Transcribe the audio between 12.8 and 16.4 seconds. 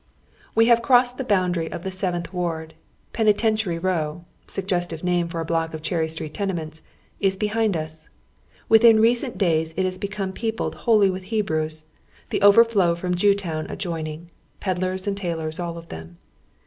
from Jewtown adjoining, pedlars and tailors, all of them.